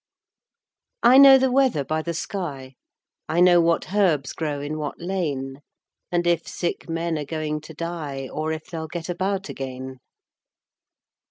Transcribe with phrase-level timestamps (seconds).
[1.03, 2.73] I know the weather by the sky,
[3.29, 5.57] I know what herbs grow in what lane;
[6.11, 9.99] And if sick men are going to die, Or if they'll get about again.